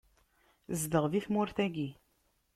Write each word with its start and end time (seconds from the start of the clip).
Zdeɣ 0.81 1.05
di 1.11 1.21
tmurt-agi. 1.25 1.89